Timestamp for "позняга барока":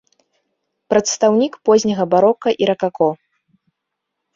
1.69-2.49